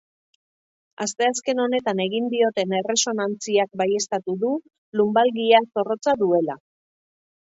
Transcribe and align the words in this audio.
Asteazken 1.05 1.59
honetan 1.65 2.01
egin 2.05 2.29
dioten 2.31 2.73
erresonantziak 2.79 3.77
baieztatu 3.83 4.35
du, 4.45 4.53
lunbalgia 5.01 5.63
zorrotza 5.75 6.17
duela. 6.23 6.57